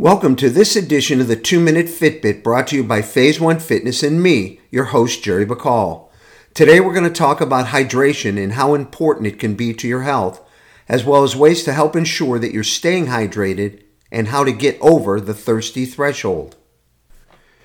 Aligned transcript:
Welcome 0.00 0.36
to 0.36 0.48
this 0.48 0.76
edition 0.76 1.20
of 1.20 1.26
the 1.26 1.34
2 1.34 1.58
Minute 1.58 1.86
Fitbit 1.86 2.44
brought 2.44 2.68
to 2.68 2.76
you 2.76 2.84
by 2.84 3.02
Phaze 3.02 3.40
One 3.40 3.58
Fitness 3.58 4.04
and 4.04 4.22
me, 4.22 4.60
your 4.70 4.84
host, 4.84 5.24
Jerry 5.24 5.44
Bacall. 5.44 6.06
Today 6.54 6.78
we're 6.78 6.94
going 6.94 7.02
to 7.02 7.10
talk 7.10 7.40
about 7.40 7.66
hydration 7.66 8.40
and 8.40 8.52
how 8.52 8.74
important 8.74 9.26
it 9.26 9.40
can 9.40 9.56
be 9.56 9.74
to 9.74 9.88
your 9.88 10.02
health, 10.02 10.40
as 10.88 11.04
well 11.04 11.24
as 11.24 11.34
ways 11.34 11.64
to 11.64 11.72
help 11.72 11.96
ensure 11.96 12.38
that 12.38 12.52
you're 12.52 12.62
staying 12.62 13.06
hydrated 13.06 13.82
and 14.12 14.28
how 14.28 14.44
to 14.44 14.52
get 14.52 14.80
over 14.80 15.20
the 15.20 15.34
thirsty 15.34 15.84
threshold. 15.84 16.54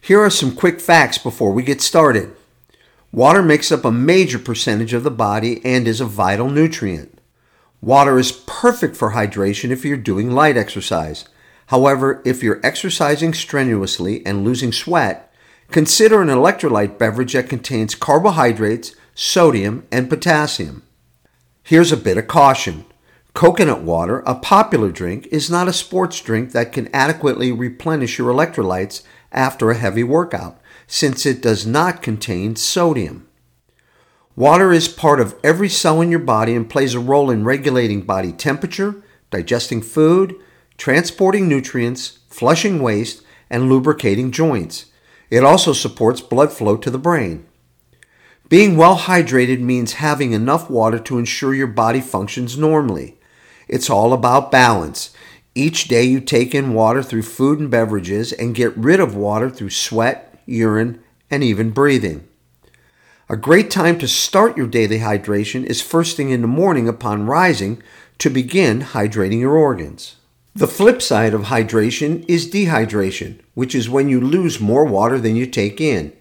Here 0.02 0.20
are 0.20 0.32
some 0.32 0.56
quick 0.56 0.82
facts 0.82 1.20
before 1.20 1.54
we 1.54 1.62
get 1.62 1.82
started. 1.82 2.36
Water 3.12 3.44
makes 3.44 3.72
up 3.72 3.86
a 3.86 3.92
major 3.92 4.40
percentage 4.40 4.94
of 4.94 5.04
the 5.04 5.12
body 5.12 5.64
and 5.64 5.88
is 5.88 6.02
a 6.02 6.06
vital 6.06 6.50
nutrient. 6.50 7.20
Water 7.80 8.18
is 8.18 8.32
perfect 8.32 8.96
for 8.96 9.12
hydration 9.12 9.70
if 9.70 9.86
you're 9.86 9.98
doing 9.98 10.32
light 10.32 10.58
exercise. 10.58 11.26
However, 11.68 12.22
if 12.26 12.44
you're 12.44 12.60
exercising 12.64 13.34
strenuously 13.34 14.26
and 14.26 14.44
losing 14.44 14.72
sweat, 14.72 15.34
consider 15.72 16.22
an 16.22 16.28
electrolyte 16.28 16.98
beverage 16.98 17.34
that 17.34 17.50
contains 17.50 17.96
carbohydrates, 17.96 18.96
sodium, 19.16 19.86
and 19.92 20.10
potassium. 20.10 20.84
Here's 21.64 21.92
a 21.92 21.98
bit 21.98 22.18
of 22.18 22.28
caution. 22.28 22.86
Coconut 23.34 23.82
water, 23.82 24.20
a 24.26 24.36
popular 24.36 24.92
drink, 24.92 25.28
is 25.32 25.50
not 25.50 25.68
a 25.68 25.74
sports 25.74 26.20
drink 26.22 26.52
that 26.52 26.72
can 26.72 26.94
adequately 26.94 27.52
replenish 27.52 28.20
your 28.20 28.32
electrolytes 28.32 29.02
after 29.32 29.72
a 29.72 29.78
heavy 29.78 30.04
workout, 30.04 30.60
since 30.86 31.26
it 31.26 31.42
does 31.42 31.66
not 31.66 32.02
contain 32.02 32.56
sodium. 32.56 33.28
Water 34.36 34.72
is 34.72 34.88
part 34.88 35.20
of 35.20 35.36
every 35.44 35.70
cell 35.70 36.02
in 36.02 36.12
your 36.12 36.20
body 36.20 36.56
and 36.56 36.70
plays 36.70 36.94
a 36.94 37.00
role 37.00 37.32
in 37.32 37.44
regulating 37.44 38.02
body 38.02 38.32
temperature, 38.32 39.04
digesting 39.32 39.82
food, 39.82 40.36
transporting 40.78 41.48
nutrients, 41.48 42.20
flushing 42.28 42.82
waste, 42.82 43.22
and 43.50 43.70
lubricating 43.70 44.32
joints. 44.32 44.86
It 45.30 45.44
also 45.44 45.74
supports 45.74 46.22
blood 46.22 46.52
flow 46.52 46.78
to 46.78 46.90
the 46.90 46.98
brain. 46.98 47.46
Being 48.50 48.78
well 48.78 48.98
hydrated 48.98 49.60
means 49.62 49.94
having 49.94 50.32
enough 50.32 50.70
water 50.70 51.00
to 51.00 51.18
ensure 51.18 51.56
your 51.56 51.68
body 51.68 52.02
functions 52.02 52.58
normally. 52.58 53.18
It's 53.68 53.90
all 53.90 54.14
about 54.14 54.52
balance. 54.52 55.12
Each 55.56 55.88
day 55.88 56.04
you 56.04 56.20
take 56.20 56.54
in 56.54 56.74
water 56.74 57.02
through 57.02 57.24
food 57.24 57.60
and 57.60 57.72
beverages 57.72 58.32
and 58.32 58.56
get 58.56 58.76
rid 58.78 59.00
of 59.00 59.16
water 59.16 59.50
through 59.50 59.70
sweat, 59.70 60.40
urine, 60.46 61.02
and 61.32 61.44
even 61.44 61.72
breathing. 61.72 62.28
A 63.30 63.38
great 63.38 63.72
time 63.72 63.98
to 64.00 64.08
start 64.08 64.58
your 64.58 64.68
daily 64.68 65.00
hydration 65.00 65.64
is 65.64 65.82
first 65.82 66.18
thing 66.18 66.30
in 66.30 66.42
the 66.42 66.48
morning 66.48 66.88
upon 66.88 67.26
rising 67.26 67.82
to 68.20 68.30
begin 68.30 68.82
hydrating 68.82 69.40
your 69.40 69.56
organs. 69.56 70.18
The 70.56 70.68
flip 70.68 71.02
side 71.02 71.34
of 71.34 71.44
hydration 71.46 72.24
is 72.28 72.50
dehydration, 72.50 73.40
which 73.56 73.74
is 73.74 73.90
when 73.90 74.08
you 74.08 74.22
lose 74.22 74.60
more 74.60 74.86
water 74.86 75.18
than 75.18 75.36
you 75.36 75.48
take 75.48 75.82
in. 75.82 76.14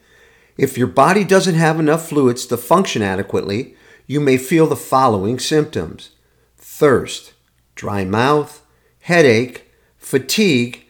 If 0.56 0.78
your 0.78 0.86
body 0.86 1.22
doesn't 1.22 1.54
have 1.54 1.78
enough 1.78 2.08
fluids 2.08 2.46
to 2.46 2.56
function 2.56 3.02
adequately, 3.02 3.76
you 4.06 4.20
may 4.20 4.38
feel 4.38 4.66
the 4.66 4.76
following 4.76 5.38
symptoms 5.38 6.10
thirst, 6.56 7.34
dry 7.74 8.06
mouth, 8.06 8.64
headache, 9.00 9.70
fatigue, 9.98 10.86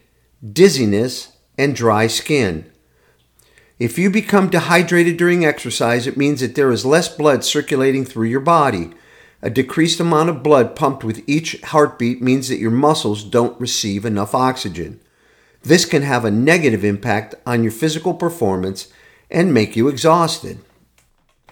dizziness, 0.52 1.36
and 1.58 1.74
dry 1.74 2.06
skin. 2.06 2.70
If 3.80 3.98
you 3.98 4.10
become 4.10 4.50
dehydrated 4.50 5.16
during 5.16 5.44
exercise, 5.44 6.06
it 6.06 6.16
means 6.16 6.40
that 6.40 6.54
there 6.54 6.70
is 6.70 6.86
less 6.86 7.08
blood 7.08 7.42
circulating 7.42 8.04
through 8.04 8.28
your 8.28 8.40
body. 8.40 8.92
A 9.44 9.50
decreased 9.50 9.98
amount 9.98 10.28
of 10.28 10.42
blood 10.42 10.76
pumped 10.76 11.02
with 11.02 11.28
each 11.28 11.60
heartbeat 11.62 12.22
means 12.22 12.48
that 12.48 12.60
your 12.60 12.70
muscles 12.70 13.24
don't 13.24 13.60
receive 13.60 14.04
enough 14.04 14.36
oxygen. 14.36 15.00
This 15.62 15.84
can 15.84 16.02
have 16.02 16.24
a 16.24 16.30
negative 16.30 16.84
impact 16.84 17.34
on 17.44 17.64
your 17.64 17.72
physical 17.72 18.14
performance 18.14 18.88
and 19.30 19.52
make 19.52 19.74
you 19.74 19.88
exhausted. 19.88 20.58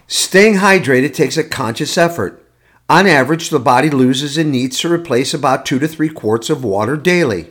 Staying 0.07 0.55
hydrated 0.55 1.13
takes 1.13 1.35
a 1.35 1.43
conscious 1.43 1.97
effort. 1.97 2.45
On 2.89 3.07
average, 3.07 3.49
the 3.49 3.59
body 3.59 3.89
loses 3.89 4.37
and 4.37 4.51
needs 4.51 4.79
to 4.79 4.91
replace 4.91 5.33
about 5.33 5.65
two 5.65 5.79
to 5.79 5.87
three 5.87 6.09
quarts 6.09 6.49
of 6.49 6.63
water 6.63 6.95
daily. 6.97 7.47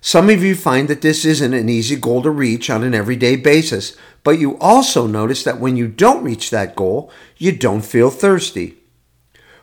Some 0.00 0.30
of 0.30 0.42
you 0.42 0.54
find 0.54 0.88
that 0.88 1.02
this 1.02 1.24
isn't 1.24 1.52
an 1.54 1.68
easy 1.68 1.96
goal 1.96 2.22
to 2.22 2.30
reach 2.30 2.70
on 2.70 2.84
an 2.84 2.94
everyday 2.94 3.36
basis, 3.36 3.96
but 4.22 4.38
you 4.38 4.58
also 4.58 5.06
notice 5.06 5.44
that 5.44 5.60
when 5.60 5.76
you 5.76 5.88
don't 5.88 6.24
reach 6.24 6.50
that 6.50 6.76
goal, 6.76 7.10
you 7.36 7.52
don't 7.52 7.84
feel 7.84 8.10
thirsty. 8.10 8.77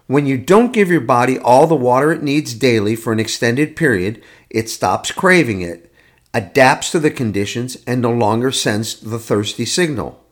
When 0.08 0.28
you 0.28 0.38
don't 0.38 0.74
give 0.74 0.90
your 0.92 1.02
body 1.02 1.40
all 1.40 1.66
the 1.66 1.76
water 1.76 2.12
it 2.12 2.22
needs 2.22 2.54
daily 2.54 2.96
for 2.96 3.12
an 3.12 3.20
extended 3.20 3.76
period, 3.76 4.24
it 4.50 4.70
stops 4.70 5.12
craving 5.12 5.62
it, 5.62 5.92
adapts 6.34 6.92
to 6.92 7.00
the 7.00 7.10
conditions, 7.10 7.78
and 7.88 8.02
no 8.02 8.12
longer 8.12 8.52
sends 8.52 9.00
the 9.00 9.18
thirsty 9.18 9.66
signal. 9.66 10.24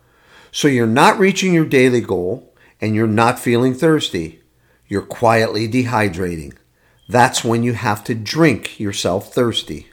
So 0.52 0.68
you're 0.68 0.86
not 0.86 1.18
reaching 1.18 1.54
your 1.54 1.66
daily 1.66 2.02
goal 2.02 2.54
and 2.80 2.94
you're 2.94 3.08
not 3.08 3.40
feeling 3.40 3.74
thirsty. 3.74 4.42
You're 4.88 5.02
quietly 5.02 5.68
dehydrating. 5.68 6.56
That's 7.10 7.44
when 7.44 7.64
you 7.64 7.74
have 7.74 8.04
to 8.04 8.14
drink 8.14 8.80
yourself 8.80 9.34
thirsty. 9.34 9.90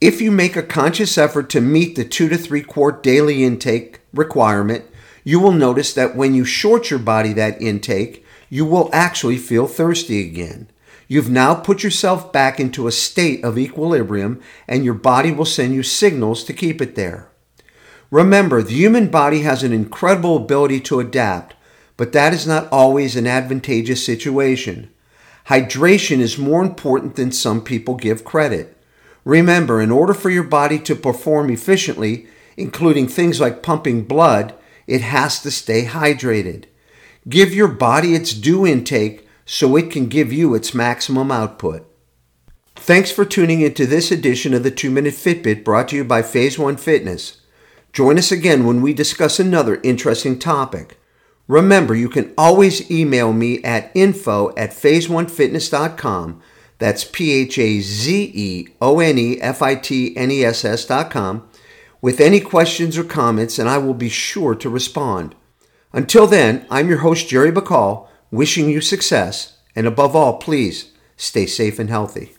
If 0.00 0.20
you 0.20 0.32
make 0.32 0.56
a 0.56 0.62
conscious 0.62 1.16
effort 1.16 1.50
to 1.50 1.60
meet 1.60 1.94
the 1.94 2.04
two 2.04 2.28
to 2.28 2.36
three 2.36 2.62
quart 2.62 3.02
daily 3.02 3.44
intake 3.44 4.00
requirement, 4.12 4.84
you 5.22 5.38
will 5.38 5.52
notice 5.52 5.94
that 5.94 6.16
when 6.16 6.34
you 6.34 6.44
short 6.44 6.90
your 6.90 6.98
body 6.98 7.32
that 7.34 7.60
intake, 7.62 8.24
you 8.48 8.64
will 8.64 8.90
actually 8.92 9.38
feel 9.38 9.66
thirsty 9.66 10.26
again. 10.26 10.68
You've 11.06 11.30
now 11.30 11.54
put 11.54 11.82
yourself 11.82 12.32
back 12.32 12.60
into 12.60 12.86
a 12.86 12.92
state 12.92 13.42
of 13.42 13.58
equilibrium, 13.58 14.40
and 14.66 14.84
your 14.84 14.94
body 14.94 15.32
will 15.32 15.46
send 15.46 15.74
you 15.74 15.82
signals 15.82 16.44
to 16.44 16.52
keep 16.52 16.82
it 16.82 16.94
there. 16.94 17.30
Remember, 18.10 18.62
the 18.62 18.74
human 18.74 19.08
body 19.08 19.40
has 19.40 19.62
an 19.62 19.72
incredible 19.72 20.36
ability 20.36 20.80
to 20.80 21.00
adapt, 21.00 21.54
but 21.96 22.12
that 22.12 22.32
is 22.32 22.46
not 22.46 22.70
always 22.70 23.16
an 23.16 23.26
advantageous 23.26 24.04
situation. 24.04 24.90
Hydration 25.46 26.18
is 26.20 26.36
more 26.36 26.62
important 26.62 27.16
than 27.16 27.32
some 27.32 27.62
people 27.62 27.94
give 27.94 28.24
credit. 28.24 28.76
Remember, 29.24 29.80
in 29.80 29.90
order 29.90 30.14
for 30.14 30.30
your 30.30 30.44
body 30.44 30.78
to 30.80 30.94
perform 30.94 31.50
efficiently, 31.50 32.26
including 32.56 33.08
things 33.08 33.40
like 33.40 33.62
pumping 33.62 34.04
blood, 34.04 34.54
it 34.86 35.00
has 35.00 35.40
to 35.40 35.50
stay 35.50 35.84
hydrated. 35.84 36.64
Give 37.26 37.54
your 37.54 37.68
body 37.68 38.14
its 38.14 38.34
due 38.34 38.66
intake 38.66 39.26
so 39.46 39.76
it 39.76 39.90
can 39.90 40.08
give 40.08 40.32
you 40.32 40.54
its 40.54 40.74
maximum 40.74 41.30
output. 41.30 41.86
Thanks 42.76 43.10
for 43.10 43.24
tuning 43.24 43.62
into 43.62 43.86
this 43.86 44.10
edition 44.10 44.52
of 44.54 44.62
the 44.62 44.70
2 44.70 44.90
Minute 44.90 45.14
Fitbit 45.14 45.64
brought 45.64 45.88
to 45.88 45.96
you 45.96 46.04
by 46.04 46.22
Phaze 46.22 46.58
One 46.58 46.76
Fitness. 46.76 47.40
Join 47.92 48.18
us 48.18 48.30
again 48.30 48.66
when 48.66 48.82
we 48.82 48.92
discuss 48.92 49.40
another 49.40 49.80
interesting 49.82 50.38
topic. 50.38 50.98
Remember, 51.48 51.94
you 51.94 52.08
can 52.08 52.32
always 52.36 52.90
email 52.90 53.32
me 53.32 53.62
at 53.64 53.90
info 53.94 54.50
at 54.56 54.70
phazeonefitness.com. 54.70 56.42
That's 56.78 57.04
P 57.04 57.32
H 57.32 57.58
A 57.58 57.80
Z 57.80 58.32
E 58.34 58.68
O 58.80 59.00
N 59.00 59.18
E 59.18 59.40
F 59.40 59.62
I 59.62 59.74
T 59.74 60.16
N 60.16 60.30
E 60.30 60.44
S 60.44 60.64
S.com 60.64 61.48
with 62.00 62.20
any 62.20 62.38
questions 62.38 62.96
or 62.96 63.04
comments, 63.04 63.58
and 63.58 63.68
I 63.68 63.78
will 63.78 63.94
be 63.94 64.08
sure 64.08 64.54
to 64.54 64.70
respond. 64.70 65.34
Until 65.92 66.26
then, 66.26 66.66
I'm 66.70 66.88
your 66.88 66.98
host, 66.98 67.28
Jerry 67.28 67.50
Bacall, 67.50 68.08
wishing 68.30 68.68
you 68.68 68.80
success, 68.80 69.56
and 69.74 69.86
above 69.86 70.14
all, 70.14 70.36
please 70.36 70.92
stay 71.16 71.46
safe 71.46 71.78
and 71.78 71.88
healthy. 71.88 72.37